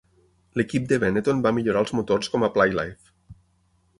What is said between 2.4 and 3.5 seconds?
a Playlife.